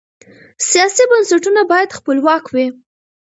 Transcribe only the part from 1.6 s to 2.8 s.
باید خپلواک وي